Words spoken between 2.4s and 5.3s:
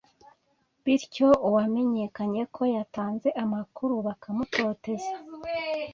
ko yatanze amakuru bakamutoteza